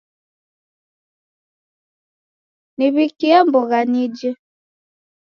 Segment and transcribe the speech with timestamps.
[2.77, 4.29] Niw'ikie mbogha nije.